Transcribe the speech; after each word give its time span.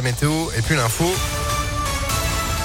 la 0.00 0.10
météo 0.10 0.32
et 0.56 0.62
puis 0.62 0.76
l'info. 0.76 1.04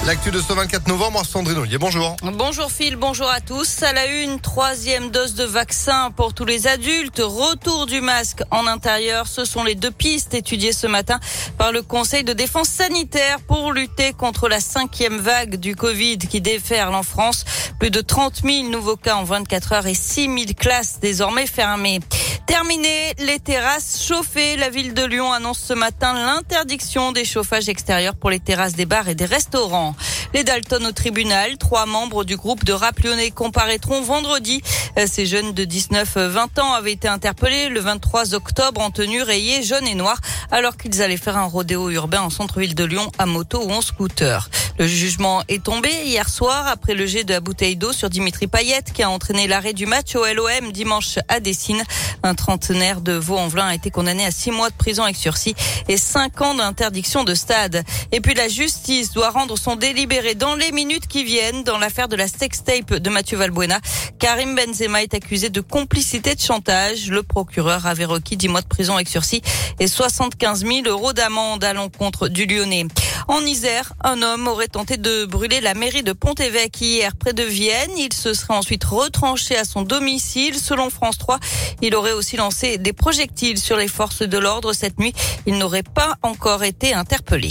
L'actu 0.06 0.30
de 0.30 0.40
ce 0.40 0.52
24 0.52 0.86
novembre, 0.86 1.26
Sandrine 1.26 1.58
Ollier, 1.58 1.76
bonjour. 1.78 2.16
Bonjour 2.22 2.70
Phil, 2.70 2.96
bonjour 2.96 3.28
à 3.28 3.40
tous. 3.40 3.82
À 3.82 3.92
la 3.92 4.06
une, 4.06 4.40
troisième 4.40 5.10
dose 5.10 5.34
de 5.34 5.44
vaccin 5.44 6.12
pour 6.16 6.32
tous 6.32 6.44
les 6.44 6.66
adultes. 6.66 7.20
Retour 7.22 7.86
du 7.86 8.00
masque 8.00 8.42
en 8.50 8.66
intérieur. 8.66 9.26
Ce 9.26 9.44
sont 9.44 9.64
les 9.64 9.74
deux 9.74 9.90
pistes 9.90 10.32
étudiées 10.32 10.72
ce 10.72 10.86
matin 10.86 11.18
par 11.58 11.72
le 11.72 11.82
Conseil 11.82 12.24
de 12.24 12.32
défense 12.32 12.68
sanitaire 12.68 13.40
pour 13.40 13.72
lutter 13.72 14.12
contre 14.12 14.48
la 14.48 14.60
cinquième 14.60 15.18
vague 15.18 15.56
du 15.56 15.76
Covid 15.76 16.18
qui 16.18 16.40
déferle 16.40 16.94
en 16.94 17.02
France. 17.02 17.44
Plus 17.78 17.90
de 17.90 18.00
30 18.00 18.42
000 18.44 18.68
nouveaux 18.68 18.96
cas 18.96 19.16
en 19.16 19.24
24 19.24 19.72
heures 19.72 19.86
et 19.86 19.94
6 19.94 20.24
000 20.24 20.36
classes 20.56 21.00
désormais 21.00 21.46
fermées. 21.46 22.00
Terminé, 22.46 23.12
les 23.18 23.40
terrasses 23.40 24.04
chauffées. 24.06 24.56
La 24.56 24.70
ville 24.70 24.94
de 24.94 25.04
Lyon 25.04 25.32
annonce 25.32 25.58
ce 25.58 25.72
matin 25.72 26.14
l'interdiction 26.14 27.10
des 27.10 27.24
chauffages 27.24 27.68
extérieurs 27.68 28.14
pour 28.14 28.30
les 28.30 28.38
terrasses 28.38 28.74
des 28.74 28.86
bars 28.86 29.08
et 29.08 29.16
des 29.16 29.24
restaurants. 29.24 29.96
Les 30.32 30.44
Dalton 30.44 30.86
au 30.86 30.92
tribunal, 30.92 31.58
trois 31.58 31.86
membres 31.86 32.22
du 32.24 32.36
groupe 32.36 32.64
de 32.64 32.72
rap 32.72 33.00
lyonnais 33.00 33.32
comparaîtront 33.32 34.00
vendredi. 34.00 34.62
Ces 35.06 35.26
jeunes 35.26 35.52
de 35.52 35.64
19-20 35.64 36.60
ans 36.60 36.72
avaient 36.72 36.92
été 36.92 37.08
interpellés 37.08 37.68
le 37.68 37.80
23 37.80 38.34
octobre 38.34 38.80
en 38.80 38.90
tenue 38.90 39.22
rayée 39.22 39.62
jaune 39.64 39.86
et 39.86 39.94
noire 39.94 40.20
alors 40.52 40.76
qu'ils 40.76 41.02
allaient 41.02 41.16
faire 41.16 41.36
un 41.36 41.44
rodéo 41.44 41.90
urbain 41.90 42.22
en 42.22 42.30
centre-ville 42.30 42.74
de 42.74 42.84
Lyon 42.84 43.10
à 43.18 43.26
moto 43.26 43.60
ou 43.64 43.70
en 43.72 43.80
scooter. 43.80 44.48
Le 44.78 44.86
jugement 44.86 45.42
est 45.48 45.62
tombé 45.62 45.88
hier 46.04 46.28
soir 46.28 46.66
après 46.66 46.92
le 46.92 47.06
jet 47.06 47.24
de 47.24 47.32
la 47.32 47.40
bouteille 47.40 47.76
d'eau 47.76 47.92
sur 47.94 48.10
Dimitri 48.10 48.46
Payet 48.46 48.82
qui 48.92 49.02
a 49.02 49.08
entraîné 49.08 49.46
l'arrêt 49.46 49.72
du 49.72 49.86
match 49.86 50.14
au 50.14 50.24
LOM 50.26 50.70
dimanche 50.70 51.18
à 51.28 51.40
Dessine. 51.40 51.82
Un 52.22 52.34
trentenaire 52.34 53.00
de 53.00 53.12
Vaux-en-Velin 53.12 53.68
a 53.68 53.74
été 53.74 53.90
condamné 53.90 54.26
à 54.26 54.30
six 54.30 54.50
mois 54.50 54.68
de 54.68 54.74
prison 54.74 55.04
avec 55.04 55.16
sursis 55.16 55.54
et 55.88 55.96
cinq 55.96 56.42
ans 56.42 56.54
d'interdiction 56.54 57.24
de 57.24 57.34
stade. 57.34 57.84
Et 58.12 58.20
puis 58.20 58.34
la 58.34 58.48
justice 58.48 59.12
doit 59.12 59.30
rendre 59.30 59.56
son 59.56 59.76
délibéré 59.76 60.34
dans 60.34 60.54
les 60.54 60.72
minutes 60.72 61.06
qui 61.06 61.24
viennent 61.24 61.64
dans 61.64 61.78
l'affaire 61.78 62.08
de 62.08 62.16
la 62.16 62.28
sextape 62.28 62.92
de 62.92 63.10
Mathieu 63.10 63.38
Valbuena. 63.38 63.80
Karim 64.18 64.54
Benzema 64.54 65.02
est 65.02 65.14
accusé 65.14 65.48
de 65.48 65.62
complicité 65.62 66.34
de 66.34 66.40
chantage. 66.40 67.08
Le 67.08 67.22
procureur 67.22 67.86
avait 67.86 68.04
requis 68.04 68.36
dix 68.36 68.48
mois 68.48 68.60
de 68.60 68.68
prison 68.68 68.96
avec 68.96 69.08
sursis 69.08 69.40
et 69.80 69.88
75 69.88 70.66
000 70.66 70.86
euros 70.86 71.14
d'amende 71.14 71.64
à 71.64 71.72
l'encontre 71.72 72.28
du 72.28 72.44
Lyonnais. 72.44 72.86
En 73.28 73.40
Isère, 73.40 73.92
un 74.04 74.22
homme 74.22 74.46
aurait 74.46 74.68
tenté 74.68 74.96
de 74.98 75.24
brûler 75.24 75.60
la 75.60 75.74
mairie 75.74 76.04
de 76.04 76.12
Pont-Évêque 76.12 76.80
hier 76.80 77.16
près 77.16 77.32
de 77.32 77.42
Vienne. 77.42 77.90
Il 77.96 78.12
se 78.12 78.34
serait 78.34 78.54
ensuite 78.54 78.84
retranché 78.84 79.56
à 79.56 79.64
son 79.64 79.82
domicile. 79.82 80.54
Selon 80.54 80.90
France 80.90 81.18
3, 81.18 81.40
il 81.82 81.96
aurait 81.96 82.12
aussi 82.12 82.36
lancé 82.36 82.78
des 82.78 82.92
projectiles 82.92 83.58
sur 83.58 83.76
les 83.76 83.88
forces 83.88 84.22
de 84.22 84.38
l'ordre 84.38 84.72
cette 84.72 85.00
nuit. 85.00 85.12
Il 85.46 85.58
n'aurait 85.58 85.82
pas 85.82 86.14
encore 86.22 86.62
été 86.62 86.94
interpellé. 86.94 87.50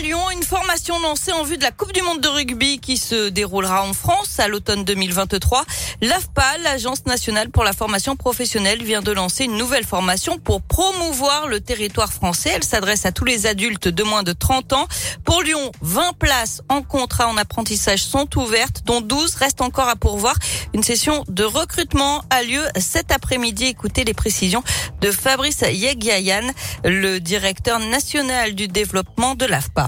Lyon, 0.00 0.30
une 0.30 0.42
formation 0.42 1.00
lancée 1.00 1.32
en 1.32 1.42
vue 1.42 1.56
de 1.56 1.62
la 1.62 1.70
Coupe 1.70 1.92
du 1.92 2.02
Monde 2.02 2.20
de 2.20 2.28
rugby 2.28 2.80
qui 2.80 2.98
se 2.98 3.30
déroulera 3.30 3.82
en 3.82 3.94
France 3.94 4.38
à 4.38 4.46
l'automne 4.46 4.84
2023. 4.84 5.64
L'AFPA, 6.02 6.58
l'Agence 6.58 7.06
nationale 7.06 7.48
pour 7.48 7.64
la 7.64 7.72
formation 7.72 8.14
professionnelle, 8.14 8.82
vient 8.82 9.00
de 9.00 9.10
lancer 9.12 9.44
une 9.44 9.56
nouvelle 9.56 9.84
formation 9.84 10.38
pour 10.38 10.60
promouvoir 10.60 11.48
le 11.48 11.60
territoire 11.60 12.12
français. 12.12 12.52
Elle 12.54 12.64
s'adresse 12.64 13.06
à 13.06 13.12
tous 13.12 13.24
les 13.24 13.46
adultes 13.46 13.88
de 13.88 14.02
moins 14.02 14.22
de 14.22 14.32
30 14.32 14.74
ans. 14.74 14.86
Pour 15.24 15.42
Lyon, 15.42 15.72
20 15.80 16.18
places 16.18 16.60
en 16.68 16.82
contrat 16.82 17.28
en 17.28 17.38
apprentissage 17.38 18.02
sont 18.02 18.28
ouvertes, 18.38 18.82
dont 18.84 19.00
12 19.00 19.36
restent 19.36 19.62
encore 19.62 19.88
à 19.88 19.96
pourvoir. 19.96 20.34
Une 20.74 20.82
session 20.82 21.24
de 21.28 21.44
recrutement 21.44 22.22
a 22.28 22.42
lieu 22.42 22.62
cet 22.78 23.12
après-midi. 23.12 23.64
Écoutez 23.64 24.04
les 24.04 24.14
précisions 24.14 24.62
de 25.00 25.10
Fabrice 25.10 25.62
Yegiayan, 25.62 26.52
le 26.84 27.18
directeur 27.18 27.78
national 27.78 28.54
du 28.54 28.68
développement 28.68 29.34
de 29.34 29.46
l'AFPA. 29.46 29.85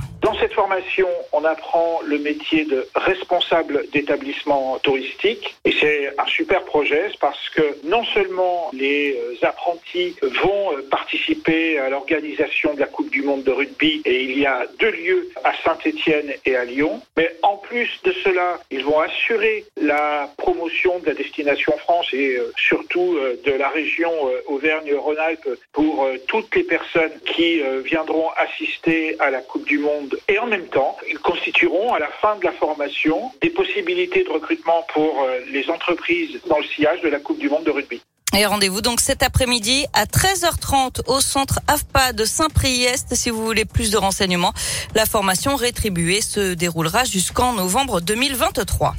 Formation, 0.58 1.06
on 1.32 1.44
apprend 1.44 2.00
le 2.04 2.18
métier 2.18 2.64
de 2.64 2.84
responsable 2.96 3.84
d'établissement 3.92 4.80
touristique. 4.80 5.54
Et 5.64 5.72
c'est 5.80 6.12
un 6.19 6.26
super 6.26 6.64
projet 6.64 7.12
parce 7.20 7.48
que 7.50 7.62
non 7.84 8.04
seulement 8.06 8.68
les 8.72 9.16
euh, 9.16 9.47
apprentis 9.47 10.16
vont 10.20 10.72
euh, 10.72 10.82
participer 10.91 11.78
à 11.78 11.91
l'organisation 11.91 12.74
de 12.74 12.80
la 12.80 12.86
Coupe 12.86 13.08
du 13.10 13.22
Monde 13.22 13.44
de 13.44 13.52
rugby 13.52 14.02
et 14.04 14.24
il 14.24 14.36
y 14.36 14.47
a 14.47 14.64
deux 14.80 14.91
lieux 14.91 15.28
à 15.44 15.52
Saint-Étienne 15.64 16.32
et 16.44 16.56
à 16.56 16.64
Lyon, 16.64 17.02
mais 17.16 17.30
en 17.42 17.56
plus 17.56 17.88
de 18.02 18.10
cela, 18.24 18.58
ils 18.72 18.82
vont 18.82 18.98
assurer 18.98 19.64
la 19.80 20.28
promotion 20.38 20.98
de 20.98 21.06
la 21.06 21.14
destination 21.14 21.72
France 21.78 22.08
et 22.12 22.34
euh, 22.34 22.52
surtout 22.56 23.16
de 23.44 23.52
la 23.52 23.68
région 23.68 24.10
Auvergne-Rhône-Alpes 24.47 25.48
pour 25.72 26.08
toutes 26.26 26.54
les 26.56 26.64
personnes 26.64 27.12
qui 27.24 27.60
viendront 27.84 28.30
assister 28.30 29.16
à 29.20 29.30
la 29.30 29.41
Coupe 29.41 29.66
du 29.66 29.78
Monde. 29.78 30.18
Et 30.28 30.38
en 30.38 30.47
même 30.48 30.66
temps, 30.66 30.97
ils 31.09 31.19
constitueront 31.19 31.94
à 31.94 31.98
la 31.98 32.09
fin 32.20 32.36
de 32.36 32.44
la 32.44 32.53
formation 32.53 33.31
des 33.42 33.50
possibilités 33.50 34.25
de 34.25 34.31
recrutement 34.31 34.86
pour 34.92 35.22
euh, 35.22 35.41
les 35.50 35.69
entreprises 35.70 36.41
dans 36.48 36.59
le 36.59 36.64
sillage 36.64 37.00
de 37.03 37.09
la 37.09 37.19
Coupe 37.19 37.38
du 37.38 37.48
Monde 37.48 37.64
de 37.64 37.70
rugby. 37.70 38.03
Et 38.36 38.44
rendez-vous 38.44 38.82
donc 38.82 39.00
cet 39.00 39.22
après-midi 39.22 39.86
à 39.94 40.04
13h30 40.04 41.00
au 41.06 41.20
centre 41.20 41.60
AFPA 41.66 42.12
de 42.12 42.25
Saint-Priest 42.25 43.14
si 43.14 43.31
vous 43.31 43.44
voulez 43.44 43.64
plus 43.64 43.91
de 43.91 43.97
renseignements. 43.97 44.53
La 44.94 45.06
formation 45.06 45.56
rétribuée 45.56 46.20
se 46.20 46.54
déroulera 46.54 47.04
jusqu'en 47.04 47.54
novembre 47.54 48.00
2023. 48.00 48.94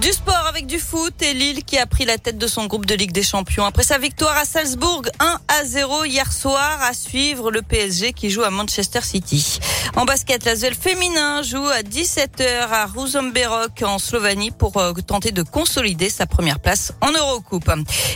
Du 0.00 0.12
sport 0.12 0.46
avec 0.48 0.66
du 0.66 0.78
foot 0.78 1.20
et 1.22 1.34
Lille 1.34 1.64
qui 1.64 1.76
a 1.76 1.84
pris 1.84 2.04
la 2.04 2.18
tête 2.18 2.38
de 2.38 2.46
son 2.46 2.66
groupe 2.66 2.86
de 2.86 2.94
Ligue 2.94 3.10
des 3.10 3.24
Champions. 3.24 3.64
Après 3.64 3.82
sa 3.82 3.98
victoire 3.98 4.36
à 4.36 4.44
Salzbourg 4.44 5.02
1 5.18 5.40
à 5.48 5.64
0 5.64 6.04
hier 6.04 6.32
soir 6.32 6.78
à 6.82 6.92
suivre 6.92 7.50
le 7.50 7.62
PSG 7.62 8.12
qui 8.12 8.30
joue 8.30 8.44
à 8.44 8.50
Manchester 8.50 9.00
City. 9.02 9.58
En 9.96 10.04
basket, 10.04 10.44
la 10.44 10.52
l'Asvel 10.52 10.74
féminin 10.74 11.42
joue 11.42 11.66
à 11.66 11.80
17h 11.80 12.68
à 12.70 12.86
Ruzomberok 12.86 13.82
en 13.82 13.98
Slovanie 13.98 14.52
pour 14.52 14.76
euh, 14.76 14.92
tenter 14.92 15.32
de 15.32 15.42
consolider 15.42 16.10
sa 16.10 16.26
première 16.26 16.60
place 16.60 16.92
en 17.00 17.10
Eurocoupe. 17.10 17.70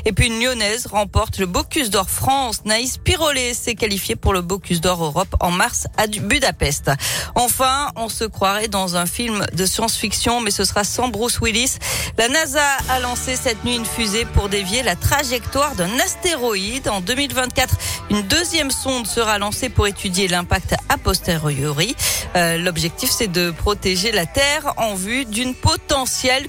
Et 0.05 0.13
puis 0.13 0.29
une 0.29 0.41
lyonnaise 0.41 0.87
remporte 0.87 1.39
le 1.39 1.47
Bocuse 1.47 1.91
d'Or 1.91 2.09
France. 2.09 2.65
Naïs 2.65 2.99
Pirolet 2.99 3.55
s'est 3.55 3.75
qualifiée 3.75 4.15
pour 4.15 4.33
le 4.33 4.43
Bocuse 4.43 4.81
d'Or 4.81 5.03
Europe 5.03 5.35
en 5.41 5.51
mars 5.51 5.89
à 5.97 6.07
Budapest. 6.07 6.93
Enfin, 7.35 7.91
on 7.97 8.09
se 8.09 8.25
croirait 8.25 8.69
dans 8.69 8.95
un 8.95 9.07
film 9.07 9.45
de 9.53 9.67
science-fiction 9.67 10.41
mais 10.41 10.53
ce 10.53 10.65
sera 10.65 10.85
sans 10.85 11.09
Bruce 11.09 11.41
Willis 11.41 11.72
la 12.19 12.29
NASA 12.29 12.61
a 12.89 13.01
lancé 13.01 13.37
cette 13.37 13.65
nuit 13.65 13.77
une 13.77 13.85
fusée 13.85 14.25
pour 14.25 14.49
dévier 14.49 14.83
la 14.83 14.97
trajectoire 14.97 15.75
d'un 15.75 15.99
astéroïde. 15.99 16.89
En 16.89 17.01
2024, 17.01 17.77
une 18.11 18.23
deuxième 18.23 18.71
sonde 18.71 19.07
sera 19.07 19.39
lancée 19.39 19.69
pour 19.69 19.87
étudier 19.87 20.29
l'impact 20.29 20.75
a 20.89 20.99
posteriori. 20.99 21.97
Euh, 22.37 22.59
l'objectif, 22.59 23.11
c'est 23.11 23.29
de 23.29 23.51
protéger 23.51 24.13
la 24.13 24.27
Terre 24.27 24.75
en 24.77 24.95
vue 24.95 25.25
d'une 25.25 25.55
potentielle 25.55 25.82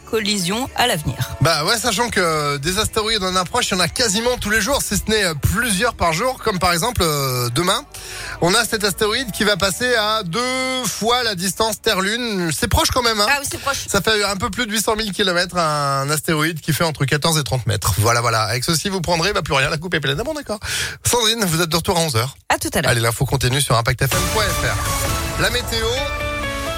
collision 0.10 0.70
à 0.76 0.88
l'avenir. 0.88 1.32
Bah 1.42 1.66
ouais, 1.66 1.78
sachant 1.78 2.10
que 2.10 2.58
des 2.58 2.80
astéroïdes 2.80 3.24
en 3.24 3.36
approche, 3.36 3.70
il 3.70 3.74
y 3.74 3.78
en 3.78 3.80
a 3.80 3.88
quasiment 3.88 4.38
tous 4.38 4.50
les 4.50 4.62
jours, 4.62 4.82
si 4.82 4.96
ce 4.96 5.10
n'est 5.10 5.36
plusieurs 5.36 5.96
par 5.96 6.14
jour, 6.14 6.42
comme 6.42 6.60
par 6.60 6.72
exemple 6.72 7.02
euh, 7.04 7.50
demain. 7.50 7.84
On 8.42 8.54
a 8.54 8.64
cet 8.64 8.84
astéroïde 8.84 9.32
qui 9.32 9.44
va 9.44 9.58
passer 9.58 9.94
à 9.96 10.24
deux 10.24 10.86
fois 10.86 11.24
la 11.24 11.36
distance 11.36 11.82
Terre-Lune. 11.82 12.52
C'est 12.58 12.68
proche 12.68 12.90
quand 12.92 13.02
même. 13.02 13.20
Hein 13.20 13.28
ah 13.30 13.38
oui, 13.42 13.48
c'est 13.50 13.60
proche. 13.60 13.88
Ça 13.88 14.02
fait 14.02 14.24
un 14.24 14.38
peu 14.38 14.50
plus 14.50 14.66
de 14.66 14.72
800 14.72 14.94
000 14.98 15.10
km, 15.12 15.58
un 15.58 16.10
astéroïde 16.10 16.62
qui 16.62 16.72
fait 16.72 16.86
entre 16.86 17.04
14 17.06 17.38
et 17.38 17.44
30 17.44 17.68
mètres. 17.68 17.94
Voilà, 17.98 18.22
voilà. 18.22 18.44
Avec 18.44 18.64
ceci, 18.64 18.90
vous 18.90 19.02
prendrez, 19.02 19.34
bah 19.34 19.42
plus 19.42 19.54
rien, 19.54 19.70
la 19.70 19.78
coupe 19.78 19.94
est 19.94 20.00
pleine. 20.00 20.18
Ah 20.20 20.24
bon, 20.24 20.34
d'accord. 20.34 20.60
Sandrine, 21.06 21.44
vous 21.46 21.62
êtes 21.62 21.70
de 21.70 21.76
retour 21.76 21.98
à 21.98 22.02
11h. 22.02 22.28
À 22.50 22.58
tout 22.58 22.70
à 22.74 22.82
l'heure. 22.82 22.92
Allez, 22.92 23.02
l'info 23.02 23.26
continue 23.26 23.62
sur 23.62 23.76
ImpactFM.fr. 23.78 25.42
La 25.42 25.50
météo, 25.50 25.88